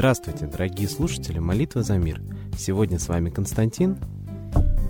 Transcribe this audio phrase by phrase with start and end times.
[0.00, 2.22] Здравствуйте, дорогие слушатели «Молитва за мир».
[2.56, 3.98] Сегодня с вами Константин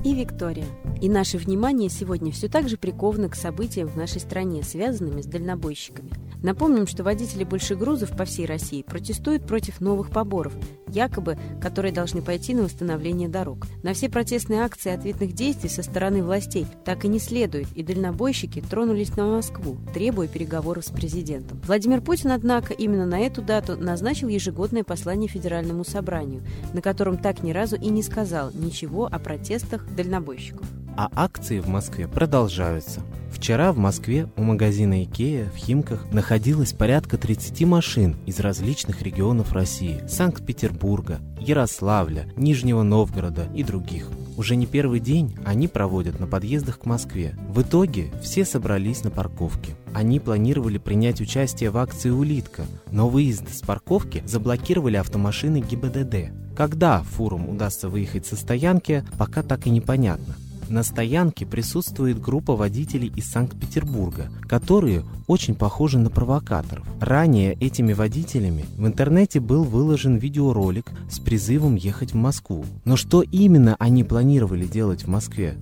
[0.04, 0.66] и Виктория.
[1.00, 5.26] И наше внимание сегодня все так же приковано к событиям в нашей стране, связанными с
[5.26, 6.10] дальнобойщиками.
[6.42, 10.54] Напомним, что водители больших грузов по всей России протестуют против новых поборов,
[10.88, 13.66] якобы которые должны пойти на восстановление дорог.
[13.82, 18.60] На все протестные акции ответных действий со стороны властей так и не следует, и дальнобойщики
[18.60, 21.60] тронулись на Москву, требуя переговоров с президентом.
[21.66, 27.42] Владимир Путин, однако, именно на эту дату назначил ежегодное послание Федеральному собранию, на котором так
[27.42, 30.66] ни разу и не сказал ничего о протестах дальнобойщиков.
[30.96, 33.00] А акции в Москве продолжаются.
[33.32, 39.52] Вчера в Москве у магазина Икея в Химках находилось порядка 30 машин из различных регионов
[39.52, 44.10] России– Санкт-Петербурга, Ярославля, Нижнего Новгорода и других.
[44.40, 47.36] Уже не первый день они проводят на подъездах к Москве.
[47.50, 49.76] В итоге все собрались на парковке.
[49.92, 56.56] Они планировали принять участие в акции «Улитка», но выезд с парковки заблокировали автомашины ГИБДД.
[56.56, 60.34] Когда фурам удастся выехать со стоянки, пока так и непонятно.
[60.70, 66.86] На стоянке присутствует группа водителей из Санкт-Петербурга, которые очень похожи на провокаторов.
[67.00, 72.64] Ранее этими водителями в интернете был выложен видеоролик с призывом ехать в Москву.
[72.84, 75.56] Но что именно они планировали делать в Москве,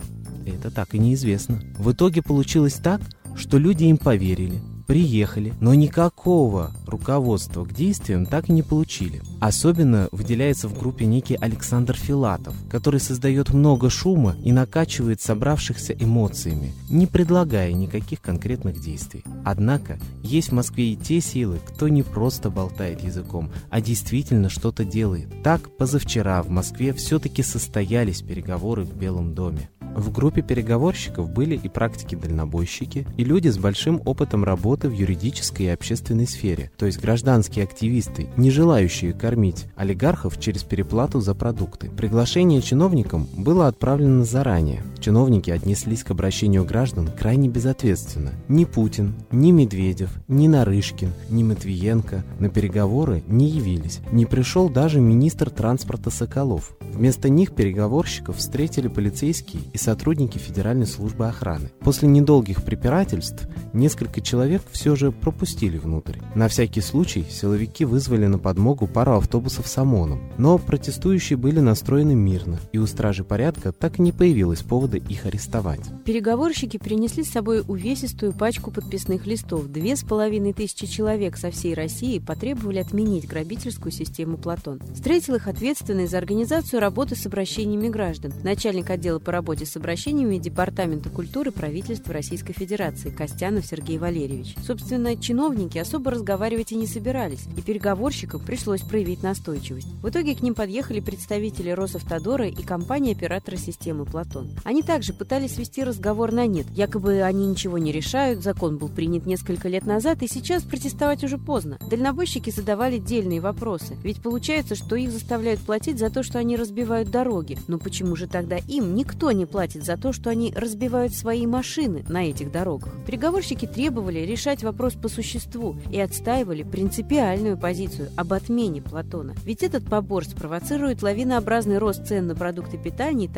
[0.46, 1.58] это так и неизвестно.
[1.78, 3.00] В итоге получилось так,
[3.34, 9.20] что люди им поверили, приехали, но никакого руководства к действиям так и не получили.
[9.38, 16.72] Особенно выделяется в группе некий Александр Филатов, который создает много шума и накачивает собравшихся эмоциями,
[16.88, 19.24] не предлагая никаких конкретных действий.
[19.44, 24.86] Однако есть в Москве и те силы, кто не просто болтает языком, а действительно что-то
[24.86, 25.28] делает.
[25.44, 29.68] Так, позавчера в Москве все-таки состоялись переговоры в Белом доме.
[29.98, 35.70] В группе переговорщиков были и практики-дальнобойщики, и люди с большим опытом работы в юридической и
[35.70, 41.90] общественной сфере, то есть гражданские активисты, не желающие кормить олигархов через переплату за продукты.
[41.90, 44.84] Приглашение чиновникам было отправлено заранее.
[45.00, 48.30] Чиновники отнеслись к обращению граждан крайне безответственно.
[48.46, 53.98] Ни Путин, ни Медведев, ни Нарышкин, ни Матвиенко на переговоры не явились.
[54.12, 56.76] Не пришел даже министр транспорта Соколов.
[56.92, 61.70] Вместо них переговорщиков встретили полицейские и сотрудники Федеральной службы охраны.
[61.80, 66.18] После недолгих препирательств несколько человек все же пропустили внутрь.
[66.34, 70.20] На всякий случай силовики вызвали на подмогу пару автобусов с ОМОНом.
[70.36, 75.24] Но протестующие были настроены мирно, и у стражи порядка так и не появилось повода их
[75.24, 75.80] арестовать.
[76.04, 79.68] Переговорщики принесли с собой увесистую пачку подписных листов.
[79.68, 84.82] Две с половиной тысячи человек со всей России потребовали отменить грабительскую систему «Платон».
[84.92, 90.38] Встретил их ответственный за организацию работы с обращениями граждан, начальник отдела по работе с обращениями
[90.38, 94.54] Департамента культуры правительства Российской Федерации Костянов Сергей Валерьевич.
[94.64, 99.88] Собственно, чиновники особо разговаривать и не собирались, и переговорщикам пришлось проявить настойчивость.
[100.02, 104.48] В итоге к ним подъехали представители Росавтодора и компании-оператора системы «Платон».
[104.64, 106.66] Они также пытались свести разговор на нет.
[106.74, 111.38] Якобы они ничего не решают, закон был принят несколько лет назад, и сейчас протестовать уже
[111.38, 111.78] поздно.
[111.88, 113.96] Дальнобойщики задавали дельные вопросы.
[114.02, 117.58] Ведь получается, что их заставляют платить за то, что они разбивают дороги.
[117.68, 121.46] Но почему же тогда им никто не платит платит за то, что они разбивают свои
[121.46, 122.94] машины на этих дорогах.
[123.06, 129.34] Переговорщики требовали решать вопрос по существу и отстаивали принципиальную позицию об отмене Платона.
[129.44, 133.28] Ведь этот побор спровоцирует лавинообразный рост цен на продукты питания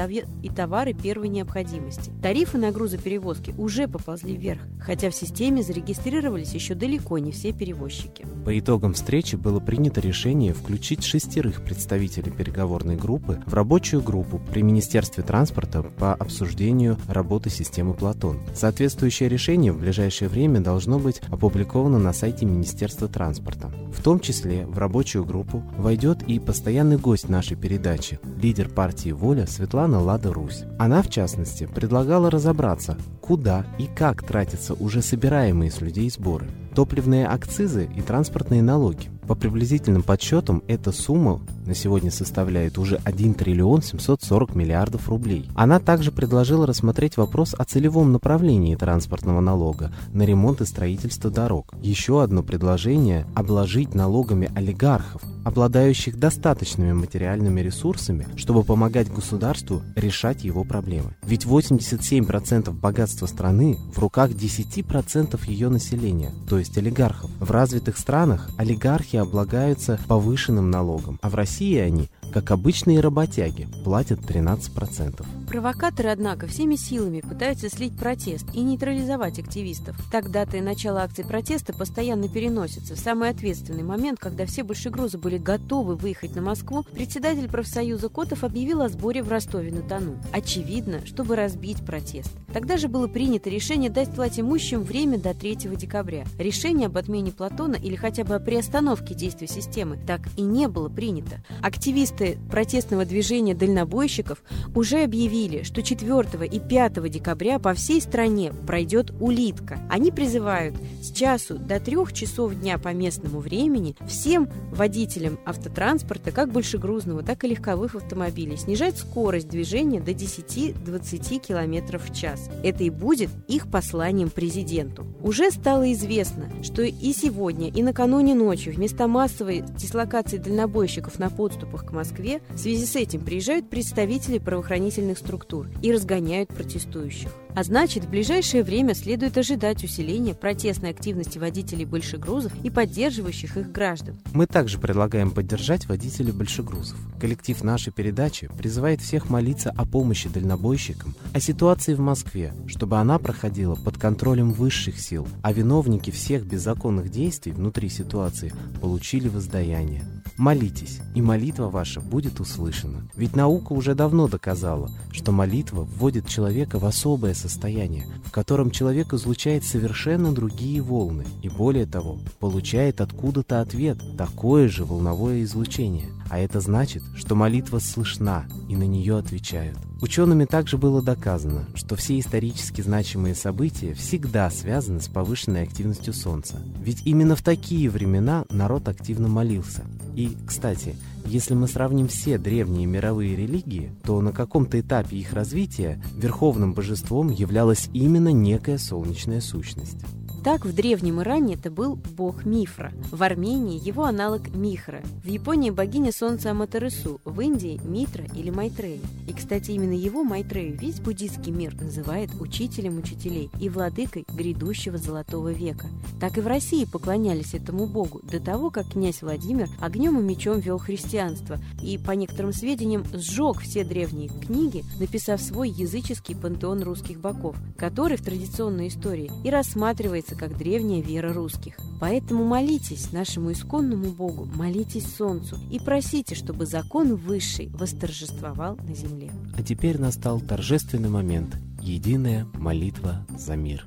[0.42, 2.12] и товары первой необходимости.
[2.22, 8.24] Тарифы на грузоперевозки уже поползли вверх, хотя в системе зарегистрировались еще далеко не все перевозчики.
[8.44, 14.62] По итогам встречи было принято решение включить шестерых представителей переговорной группы в рабочую группу при
[14.62, 18.38] Министерстве транспорта по обсуждению работы системы Платон.
[18.54, 23.72] Соответствующее решение в ближайшее время должно быть опубликовано на сайте Министерства транспорта.
[23.92, 29.46] В том числе в рабочую группу войдет и постоянный гость нашей передачи, лидер партии «Воля»
[29.46, 30.64] Светлана Лада Русь.
[30.78, 37.26] Она, в частности, предлагала разобраться, куда и как тратятся уже собираемые с людей сборы топливные
[37.26, 39.10] акцизы и транспортные налоги.
[39.30, 45.48] По приблизительным подсчетам, эта сумма на сегодня составляет уже 1 триллион 740 миллиардов рублей.
[45.54, 51.72] Она также предложила рассмотреть вопрос о целевом направлении транспортного налога на ремонт и строительство дорог.
[51.80, 60.64] Еще одно предложение– обложить налогами олигархов, обладающих достаточными материальными ресурсами, чтобы помогать государству решать его
[60.64, 61.14] проблемы.
[61.22, 67.30] Ведь 87% богатства страны в руках 10% ее населения, то есть олигархов.
[67.40, 74.20] В развитых странах олигархи облагаются повышенным налогом, а в России они как обычные работяги, платят
[74.20, 75.24] 13%.
[75.48, 79.96] Провокаторы, однако, всеми силами пытаются слить протест и нейтрализовать активистов.
[80.10, 82.94] Так дата и начало акций протеста постоянно переносятся.
[82.94, 88.44] В самый ответственный момент, когда все большегрузы были готовы выехать на Москву, председатель профсоюза Котов
[88.44, 90.16] объявил о сборе в Ростове-на-Дону.
[90.32, 92.30] Очевидно, чтобы разбить протест.
[92.52, 96.24] Тогда же было принято решение дать власть имущим время до 3 декабря.
[96.50, 100.88] Решение об отмене Платона или хотя бы о приостановке действия системы так и не было
[100.88, 101.44] принято.
[101.62, 104.42] Активисты протестного движения дальнобойщиков
[104.74, 109.78] уже объявили, что 4 и 5 декабря по всей стране пройдет улитка.
[109.88, 116.50] Они призывают с часу до трех часов дня по местному времени всем водителям автотранспорта, как
[116.50, 122.50] большегрузного, так и легковых автомобилей, снижать скорость движения до 10-20 км в час.
[122.64, 125.06] Это и будет их посланием президенту.
[125.22, 131.86] Уже стало известно, что и сегодня, и накануне ночью вместо массовой дислокации дальнобойщиков на подступах
[131.86, 137.30] к Москве, в связи с этим приезжают представители правоохранительных структур и разгоняют протестующих.
[137.54, 143.72] А значит, в ближайшее время следует ожидать усиления протестной активности водителей большегрузов и поддерживающих их
[143.72, 144.16] граждан.
[144.32, 146.96] Мы также предлагаем поддержать водителей большегрузов.
[147.20, 153.18] Коллектив нашей передачи призывает всех молиться о помощи дальнобойщикам, о ситуации в Москве, чтобы она
[153.18, 160.04] проходила под контролем высших сил, а виновники всех беззаконных действий внутри ситуации получили воздаяние.
[160.36, 163.08] Молитесь, и молитва ваша будет услышана.
[163.14, 169.12] Ведь наука уже давно доказала, что молитва вводит человека в особое состояние, в котором человек
[169.12, 176.10] излучает совершенно другие волны и, более того, получает откуда-то ответ, такое же волновое излучение.
[176.28, 179.78] А это значит, что молитва слышна и на нее отвечают.
[180.02, 186.56] Учеными также было доказано, что все исторически значимые события всегда связаны с повышенной активностью Солнца.
[186.82, 189.84] Ведь именно в такие времена народ активно молился.
[190.16, 196.02] И, кстати, если мы сравним все древние мировые религии, то на каком-то этапе их развития
[196.16, 199.98] верховным божеством являлась именно некая солнечная сущность.
[200.42, 205.68] Так, в Древнем Иране это был бог Мифра, в Армении его аналог Михра, в Японии
[205.68, 209.00] богиня солнца Аматерасу, в Индии Митра или Майтрея.
[209.28, 215.52] И, кстати, именно его Майтрею весь буддийский мир называет учителем учителей и владыкой грядущего золотого
[215.52, 215.88] века.
[216.18, 220.58] Так и в России поклонялись этому богу до того, как князь Владимир огнем и мечом
[220.58, 227.20] вел христианство и, по некоторым сведениям, сжег все древние книги, написав свой языческий пантеон русских
[227.20, 231.76] богов, который в традиционной истории и рассматривается воспринимается как древняя вера русских.
[232.00, 239.30] Поэтому молитесь нашему исконному Богу, молитесь Солнцу и просите, чтобы закон высший восторжествовал на земле.
[239.56, 243.86] А теперь настал торжественный момент– единая молитва за мир.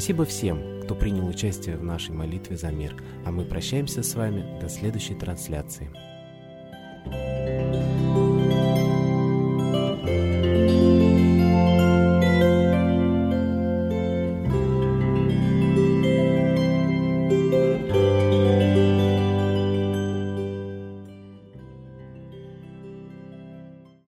[0.00, 4.58] Спасибо всем, кто принял участие в нашей молитве за мир, а мы прощаемся с вами
[4.58, 5.90] до следующей трансляции.